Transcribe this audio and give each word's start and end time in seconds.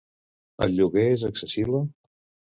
El 0.67 0.73
lloguer 0.77 1.03
és 1.11 1.27
accessible? 1.31 1.85